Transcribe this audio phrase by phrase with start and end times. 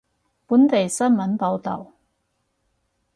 [0.47, 1.93] 本地新聞報道